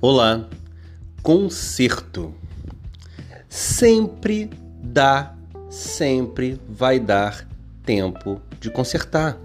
[0.00, 0.48] Olá,
[1.24, 2.32] conserto.
[3.48, 4.48] Sempre
[4.80, 5.34] dá,
[5.68, 7.48] sempre vai dar
[7.84, 9.36] tempo de consertar.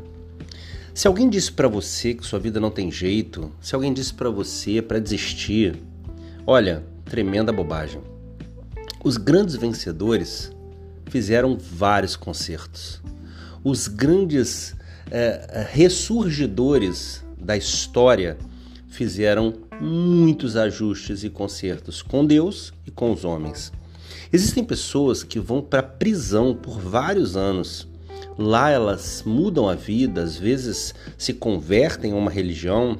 [0.94, 4.30] Se alguém disse para você que sua vida não tem jeito, se alguém disse para
[4.30, 5.76] você para desistir,
[6.46, 8.00] olha, tremenda bobagem.
[9.04, 10.52] Os grandes vencedores
[11.08, 13.02] fizeram vários concertos.
[13.64, 14.76] Os grandes
[15.10, 18.38] é, ressurgidores da história
[18.94, 23.72] fizeram muitos ajustes e consertos com Deus e com os homens.
[24.32, 27.88] Existem pessoas que vão para a prisão por vários anos.
[28.38, 33.00] Lá elas mudam a vida, às vezes se convertem a uma religião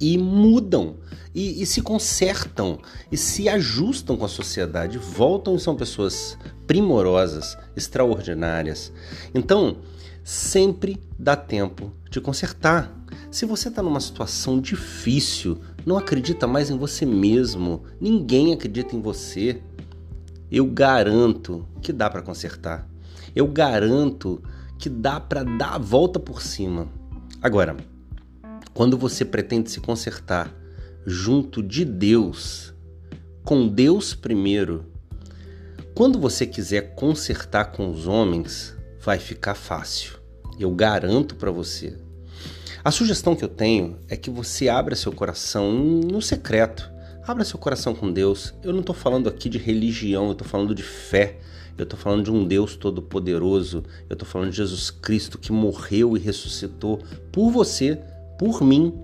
[0.00, 0.96] e mudam
[1.34, 2.78] e, e, se consertam
[3.10, 8.92] e se ajustam com a sociedade, voltam e são pessoas primorosas, extraordinárias.
[9.32, 9.78] Então,
[10.24, 12.97] sempre dá tempo de consertar.
[13.30, 19.02] Se você está numa situação difícil, não acredita mais em você mesmo, ninguém acredita em
[19.02, 19.60] você,
[20.50, 22.88] eu garanto que dá para consertar.
[23.36, 24.42] Eu garanto
[24.78, 26.88] que dá para dar a volta por cima.
[27.42, 27.76] Agora,
[28.72, 30.50] quando você pretende se consertar
[31.04, 32.72] junto de Deus,
[33.44, 34.86] com Deus primeiro,
[35.94, 40.18] quando você quiser consertar com os homens, vai ficar fácil.
[40.58, 42.07] Eu garanto para você.
[42.88, 46.90] A sugestão que eu tenho é que você abra seu coração no secreto.
[47.22, 48.54] Abra seu coração com Deus.
[48.62, 51.36] Eu não estou falando aqui de religião, eu estou falando de fé.
[51.76, 53.84] Eu estou falando de um Deus todo-poderoso.
[54.08, 58.00] Eu estou falando de Jesus Cristo que morreu e ressuscitou por você,
[58.38, 58.94] por mim.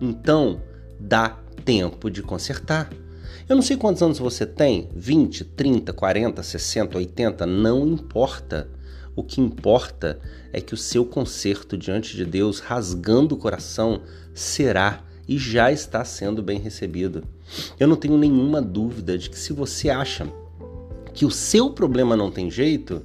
[0.00, 0.62] Então,
[1.00, 2.88] dá tempo de consertar.
[3.48, 8.68] Eu não sei quantos anos você tem 20, 30, 40, 60, 80, não importa.
[9.16, 10.20] O que importa
[10.52, 16.04] é que o seu conserto diante de Deus, rasgando o coração, será e já está
[16.04, 17.24] sendo bem recebido.
[17.78, 20.26] Eu não tenho nenhuma dúvida de que se você acha
[21.12, 23.02] que o seu problema não tem jeito,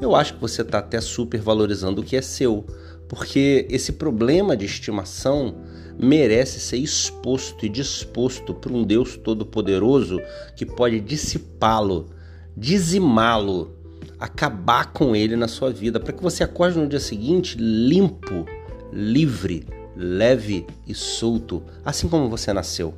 [0.00, 2.64] eu acho que você está até supervalorizando o que é seu,
[3.08, 5.56] porque esse problema de estimação
[5.98, 10.20] merece ser exposto e disposto por um Deus Todo-Poderoso
[10.54, 12.10] que pode dissipá-lo,
[12.56, 13.77] dizimá-lo
[14.18, 18.46] acabar com ele na sua vida, para que você acorde no dia seguinte limpo,
[18.92, 19.66] livre,
[19.96, 22.94] leve e solto, assim como você nasceu.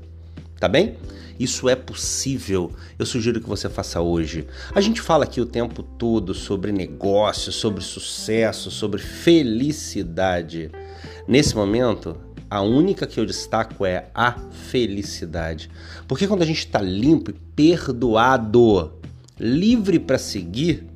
[0.58, 0.96] Tá bem?
[1.38, 2.70] Isso é possível.
[2.98, 4.46] Eu sugiro que você faça hoje.
[4.74, 10.70] A gente fala aqui o tempo todo sobre negócio, sobre sucesso, sobre felicidade.
[11.26, 12.14] Nesse momento,
[12.50, 14.32] a única que eu destaco é a
[14.68, 15.70] felicidade.
[16.06, 18.92] Porque quando a gente está limpo e perdoado,
[19.38, 20.89] livre para seguir,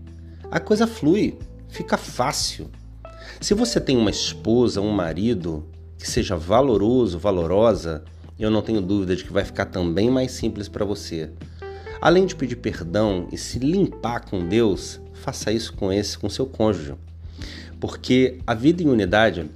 [0.54, 1.36] a coisa flui,
[1.68, 2.70] fica fácil.
[3.40, 5.66] Se você tem uma esposa, um marido
[5.98, 8.04] que seja valoroso, valorosa,
[8.38, 11.28] eu não tenho dúvida de que vai ficar também mais simples para você.
[12.00, 16.46] Além de pedir perdão e se limpar com Deus, faça isso com esse, com seu
[16.46, 16.94] cônjuge.
[17.80, 19.50] Porque a vida em unidade,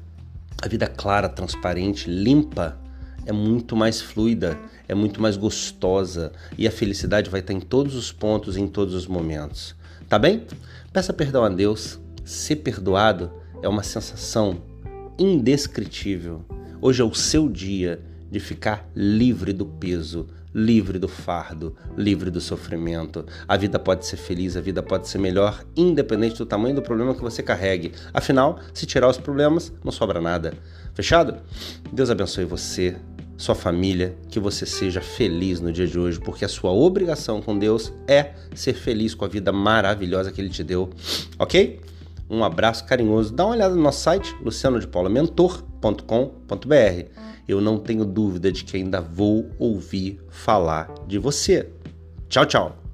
[0.61, 2.77] a vida clara, transparente, limpa,
[3.29, 4.59] é muito mais fluida,
[4.89, 8.95] é muito mais gostosa e a felicidade vai estar em todos os pontos, em todos
[8.95, 9.77] os momentos.
[10.09, 10.47] Tá bem?
[10.95, 12.01] Peça perdão a Deus.
[12.25, 13.31] Ser perdoado
[13.63, 14.63] é uma sensação
[15.19, 16.43] indescritível.
[16.81, 18.01] Hoje é o seu dia
[18.31, 23.27] de ficar livre do peso, livre do fardo, livre do sofrimento.
[23.47, 27.15] A vida pode ser feliz, a vida pode ser melhor, independente do tamanho do problema
[27.15, 27.93] que você carregue.
[28.15, 30.55] Afinal, se tirar os problemas, não sobra nada.
[30.95, 31.37] Fechado?
[31.93, 32.97] Deus abençoe você
[33.39, 37.57] sua família, que você seja feliz no dia de hoje, porque a sua obrigação com
[37.57, 40.91] Deus é ser feliz com a vida maravilhosa que Ele te deu,
[41.39, 41.81] ok?
[42.29, 43.33] Um abraço carinhoso.
[43.33, 47.11] Dá uma olhada no nosso site, lucianodepaulamentor.com.br.
[47.47, 51.71] Eu não tenho dúvida de que ainda vou ouvir falar de você.
[52.29, 52.88] Tchau, tchau.